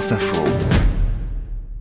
France 0.00 0.12
Info. 0.12 0.89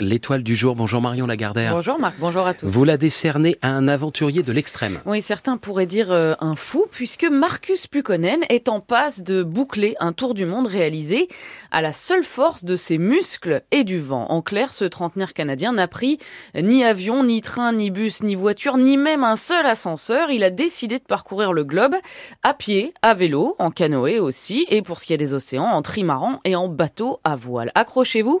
L'étoile 0.00 0.42
du 0.42 0.54
jour. 0.54 0.74
Bonjour 0.74 1.02
Marion 1.02 1.26
Lagardère. 1.26 1.74
Bonjour 1.74 1.98
Marc, 1.98 2.16
bonjour 2.18 2.46
à 2.46 2.54
tous. 2.54 2.66
Vous 2.66 2.84
la 2.84 2.96
décernez 2.96 3.58
à 3.60 3.68
un 3.68 3.86
aventurier 3.86 4.42
de 4.42 4.52
l'extrême. 4.52 4.98
Oui, 5.04 5.20
certains 5.20 5.58
pourraient 5.58 5.86
dire 5.86 6.10
euh, 6.10 6.34
un 6.40 6.56
fou, 6.56 6.86
puisque 6.90 7.24
Marcus 7.24 7.86
Pukonen 7.86 8.40
est 8.48 8.68
en 8.68 8.80
passe 8.80 9.22
de 9.22 9.42
boucler 9.42 9.96
un 10.00 10.12
tour 10.12 10.32
du 10.32 10.46
monde 10.46 10.66
réalisé 10.66 11.28
à 11.70 11.82
la 11.82 11.92
seule 11.92 12.24
force 12.24 12.64
de 12.64 12.76
ses 12.76 12.96
muscles 12.96 13.62
et 13.70 13.84
du 13.84 14.00
vent. 14.00 14.26
En 14.30 14.40
clair, 14.40 14.72
ce 14.72 14.86
trentenaire 14.86 15.34
canadien 15.34 15.72
n'a 15.72 15.88
pris 15.88 16.18
ni 16.54 16.82
avion, 16.82 17.22
ni 17.22 17.42
train, 17.42 17.72
ni 17.72 17.90
bus, 17.90 18.22
ni 18.22 18.34
voiture, 18.34 18.78
ni 18.78 18.96
même 18.96 19.22
un 19.22 19.36
seul 19.36 19.66
ascenseur. 19.66 20.30
Il 20.30 20.44
a 20.44 20.50
décidé 20.50 20.98
de 20.98 21.04
parcourir 21.04 21.52
le 21.52 21.64
globe 21.64 21.94
à 22.42 22.54
pied, 22.54 22.94
à 23.02 23.12
vélo, 23.12 23.54
en 23.58 23.70
canoë 23.70 24.18
aussi, 24.18 24.64
et 24.70 24.80
pour 24.80 24.98
ce 24.98 25.06
qui 25.06 25.12
est 25.12 25.18
des 25.18 25.34
océans, 25.34 25.66
en 25.66 25.82
trimaran 25.82 26.40
et 26.44 26.56
en 26.56 26.68
bateau 26.68 27.20
à 27.22 27.36
voile. 27.36 27.70
Accrochez-vous. 27.74 28.40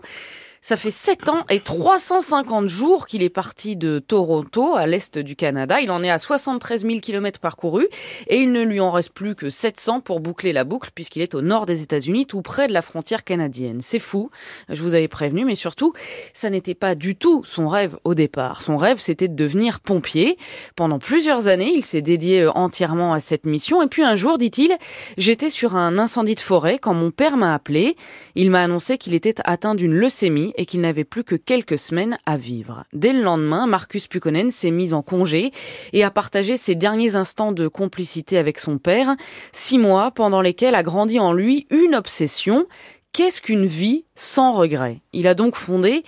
Ça 0.62 0.76
fait 0.76 0.90
7 0.90 1.30
ans 1.30 1.46
et 1.48 1.60
350 1.60 2.68
jours 2.68 3.06
qu'il 3.06 3.22
est 3.22 3.30
parti 3.30 3.76
de 3.76 3.98
Toronto, 3.98 4.76
à 4.76 4.86
l'est 4.86 5.16
du 5.18 5.34
Canada. 5.34 5.80
Il 5.80 5.90
en 5.90 6.02
est 6.02 6.10
à 6.10 6.18
73 6.18 6.82
000 6.82 7.00
km 7.00 7.40
parcourus 7.40 7.88
et 8.26 8.40
il 8.40 8.52
ne 8.52 8.62
lui 8.62 8.78
en 8.78 8.90
reste 8.90 9.14
plus 9.14 9.34
que 9.34 9.48
700 9.48 10.00
pour 10.00 10.20
boucler 10.20 10.52
la 10.52 10.64
boucle 10.64 10.90
puisqu'il 10.94 11.22
est 11.22 11.34
au 11.34 11.40
nord 11.40 11.64
des 11.64 11.80
États-Unis, 11.80 12.26
tout 12.26 12.42
près 12.42 12.68
de 12.68 12.74
la 12.74 12.82
frontière 12.82 13.24
canadienne. 13.24 13.80
C'est 13.80 13.98
fou, 13.98 14.30
je 14.68 14.82
vous 14.82 14.94
avais 14.94 15.08
prévenu, 15.08 15.46
mais 15.46 15.54
surtout, 15.54 15.94
ça 16.34 16.50
n'était 16.50 16.74
pas 16.74 16.94
du 16.94 17.16
tout 17.16 17.42
son 17.42 17.66
rêve 17.66 17.96
au 18.04 18.14
départ. 18.14 18.60
Son 18.60 18.76
rêve, 18.76 18.98
c'était 18.98 19.28
de 19.28 19.34
devenir 19.34 19.80
pompier. 19.80 20.36
Pendant 20.76 20.98
plusieurs 20.98 21.48
années, 21.48 21.72
il 21.74 21.84
s'est 21.84 22.02
dédié 22.02 22.42
euh, 22.42 22.50
entièrement 22.50 23.14
à 23.14 23.20
cette 23.20 23.46
mission 23.46 23.80
et 23.80 23.86
puis 23.86 24.02
un 24.02 24.14
jour, 24.14 24.36
dit-il, 24.36 24.76
j'étais 25.16 25.48
sur 25.48 25.74
un 25.74 25.96
incendie 25.96 26.34
de 26.34 26.40
forêt 26.40 26.78
quand 26.78 26.92
mon 26.92 27.10
père 27.10 27.38
m'a 27.38 27.54
appelé. 27.54 27.96
Il 28.34 28.50
m'a 28.50 28.62
annoncé 28.62 28.98
qu'il 28.98 29.14
était 29.14 29.36
atteint 29.44 29.74
d'une 29.74 29.94
leucémie 29.94 30.49
et 30.56 30.66
qu'il 30.66 30.80
n'avait 30.80 31.04
plus 31.04 31.24
que 31.24 31.34
quelques 31.34 31.78
semaines 31.78 32.18
à 32.26 32.36
vivre. 32.36 32.84
Dès 32.92 33.12
le 33.12 33.22
lendemain, 33.22 33.66
Marcus 33.66 34.06
Pukonen 34.06 34.50
s'est 34.50 34.70
mis 34.70 34.92
en 34.92 35.02
congé 35.02 35.52
et 35.92 36.04
a 36.04 36.10
partagé 36.10 36.56
ses 36.56 36.74
derniers 36.74 37.16
instants 37.16 37.52
de 37.52 37.68
complicité 37.68 38.38
avec 38.38 38.58
son 38.58 38.78
père, 38.78 39.16
six 39.52 39.78
mois 39.78 40.10
pendant 40.10 40.40
lesquels 40.40 40.74
a 40.74 40.82
grandi 40.82 41.18
en 41.18 41.32
lui 41.32 41.66
une 41.70 41.94
obsession. 41.94 42.66
Qu'est-ce 43.12 43.40
qu'une 43.40 43.66
vie 43.66 44.04
sans 44.14 44.52
regret? 44.52 45.00
Il 45.12 45.26
a 45.26 45.34
donc 45.34 45.56
fondé 45.56 46.04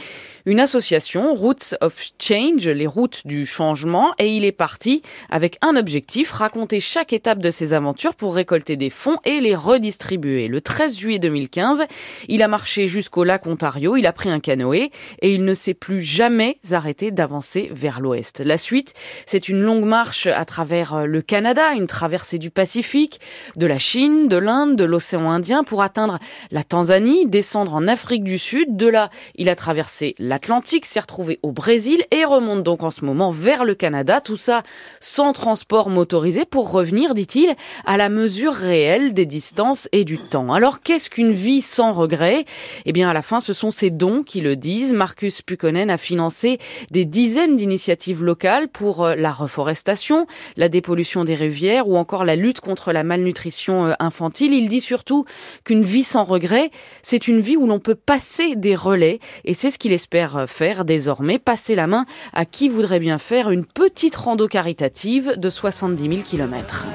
une 0.47 0.61
association, 0.61 1.35
Roots 1.35 1.75
of 1.81 1.99
Change, 2.21 2.69
les 2.69 2.87
routes 2.87 3.27
du 3.27 3.47
changement, 3.47 4.15
et 4.19 4.37
il 4.37 4.45
est 4.45 4.53
parti 4.53 5.03
avec 5.31 5.59
un 5.63 5.77
objectif, 5.77 6.31
raconter 6.31 6.79
chaque 6.81 7.13
étape 7.13 7.39
de 7.39 7.51
ses 7.51 7.73
aventures 7.73 8.15
pour 8.15 8.35
récolter 8.35 8.77
des 8.77 8.91
fonds 8.91 9.17
et 9.25 9.41
les 9.41 9.55
redistribuer. 9.55 10.49
Le 10.49 10.61
13 10.61 10.99
juillet 10.99 11.19
2015, 11.19 11.85
il 12.29 12.43
a 12.43 12.49
marché 12.49 12.89
jusqu'au 12.89 13.25
lac 13.25 13.47
Ontario, 13.47 13.97
il 13.97 14.07
a 14.07 14.13
pris 14.13 14.31
un 14.31 14.41
canoë 14.41 14.91
et 15.21 15.33
il 15.33 15.45
ne 15.45 15.55
s'est 15.55 15.75
plus 15.75 16.03
jamais 16.03 16.59
arrêté 16.71 17.11
d'avancer 17.11 17.71
vers 17.73 18.01
l'ouest. 18.01 18.41
La 18.41 18.59
suite, 18.59 18.93
c'est 19.27 19.49
une 19.49 19.63
longue 19.63 19.87
marche 19.87 20.27
à 20.27 20.45
travers 20.45 21.07
le 21.07 21.23
Canada, 21.23 21.73
une 21.73 21.87
traversée 21.87 22.39
du 22.39 22.51
Pacifique, 22.51 23.21
de 23.57 23.67
la 23.67 23.79
Chine, 23.79 24.29
de 24.29 24.37
l'Inde, 24.37 24.77
de 24.77 24.85
l'océan 24.85 25.31
Indien 25.31 25.65
pour 25.65 25.83
atteindre 25.83 26.19
la 26.51 26.63
Tanzanie, 26.63 27.27
descendre 27.27 27.75
en 27.75 27.89
Afrique 27.89 28.03
Afrique 28.03 28.25
du 28.25 28.37
Sud. 28.37 28.77
De 28.77 28.89
là, 28.89 29.11
il 29.37 29.49
a 29.49 29.55
traversé 29.55 30.17
l'Atlantique, 30.33 30.87
s'est 30.87 30.99
retrouvé 30.99 31.39
au 31.43 31.53
Brésil 31.53 32.03
et 32.11 32.25
remonte 32.25 32.63
donc 32.63 32.85
en 32.85 32.91
ce 32.91 33.05
moment 33.05 33.31
vers 33.31 33.67
le 33.67 33.75
Canada. 33.75 34.23
Tout 34.23 34.39
ça 34.39 34.63
sans 34.99 35.35
transport 35.35 35.91
motorisé 35.91 36.47
pour 36.47 36.73
revenir, 36.73 37.13
dit-il, 37.13 37.55
à 37.85 37.99
la 37.99 38.09
mesure 38.09 38.55
réelle 38.55 39.13
des 39.13 39.27
distances 39.27 39.91
et 39.93 40.07
du 40.07 40.17
temps. 40.17 40.55
Alors 40.55 40.81
qu'est-ce 40.81 41.11
qu'une 41.11 41.33
vie 41.33 41.61
sans 41.61 41.93
regret? 41.93 42.47
Eh 42.87 42.93
bien, 42.93 43.11
à 43.11 43.13
la 43.13 43.21
fin, 43.21 43.41
ce 43.41 43.53
sont 43.53 43.71
ces 43.71 43.91
dons 43.91 44.23
qui 44.23 44.41
le 44.41 44.57
disent. 44.57 44.95
Marcus 44.95 45.43
Pukonen 45.43 45.91
a 45.91 45.99
financé 45.99 46.57
des 46.91 47.05
dizaines 47.05 47.57
d'initiatives 47.57 48.25
locales 48.25 48.69
pour 48.69 49.05
euh, 49.05 49.15
la 49.15 49.33
reforestation, 49.33 50.27
la 50.57 50.71
dépollution 50.71 51.25
des 51.25 51.35
rivières 51.35 51.89
ou 51.89 51.99
encore 51.99 52.25
la 52.25 52.37
lutte 52.37 52.61
contre 52.61 52.93
la 52.93 53.05
malnutrition 53.05 53.89
euh, 53.89 53.93
infantile. 53.99 54.55
Il 54.55 54.71
dit 54.71 54.81
surtout 54.81 55.27
qu'une 55.65 55.85
vie 55.85 56.05
sans 56.05 56.25
regret, 56.25 56.71
c'est 57.03 57.29
une 57.29 57.43
vie 57.43 57.59
où 57.59 57.67
l'on 57.67 57.81
peut 57.81 57.95
passer 57.95 58.57
des 58.57 58.75
relais 58.75 59.19
et 59.45 59.53
c'est 59.53 59.71
ce 59.71 59.77
qu'il 59.77 59.93
espère 59.93 60.22
faire 60.47 60.85
désormais, 60.85 61.39
passer 61.39 61.75
la 61.75 61.87
main 61.87 62.07
à 62.33 62.45
qui 62.45 62.69
voudrait 62.69 63.01
bien 63.01 63.19
faire 63.19 63.51
une 63.51 63.65
petite 63.65 64.17
rando 64.17 64.49
caritative 64.49 65.35
de 65.37 65.51
70 65.51 66.09
000 66.09 66.23
km. 66.23 66.87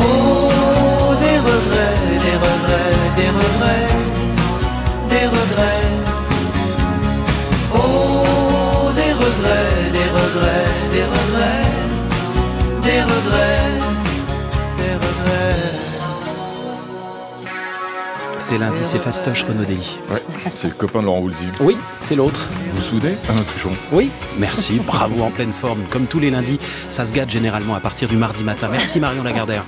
Oh, 0.00 1.14
des 1.20 1.38
regrets, 1.38 1.94
des 2.24 2.36
regrets, 2.36 2.98
des 3.16 3.28
regrets, 3.28 3.88
des 5.08 5.26
regrets. 5.26 5.88
Oh, 7.74 8.90
des 8.94 9.12
regrets, 9.12 9.90
des 9.92 10.08
regrets, 10.18 10.68
des 10.92 11.04
regrets, 11.04 11.64
des 12.82 13.02
regrets. 13.02 13.57
C'est 18.48 18.56
lundi, 18.56 18.78
c'est 18.82 18.98
Fastoche 18.98 19.42
Renaudelli. 19.42 19.98
Ouais, 20.10 20.22
c'est 20.54 20.68
le 20.68 20.72
copain 20.72 21.00
de 21.00 21.04
Laurent 21.04 21.20
Voulzy. 21.20 21.48
Oui, 21.60 21.76
c'est 22.00 22.14
l'autre. 22.14 22.48
Vous 22.70 22.80
soudez 22.80 23.14
Ah 23.28 23.34
non, 23.34 23.42
c'est 23.44 23.60
chaud. 23.60 23.68
Oui, 23.92 24.10
merci, 24.38 24.80
bravo, 24.86 25.22
en 25.22 25.30
pleine 25.30 25.52
forme. 25.52 25.82
Comme 25.90 26.06
tous 26.06 26.18
les 26.18 26.30
lundis, 26.30 26.58
ça 26.88 27.04
se 27.04 27.12
gâte 27.12 27.28
généralement 27.28 27.74
à 27.74 27.80
partir 27.80 28.08
du 28.08 28.16
mardi 28.16 28.42
matin. 28.42 28.70
Merci 28.72 29.00
Marion 29.00 29.22
Lagardère. 29.22 29.66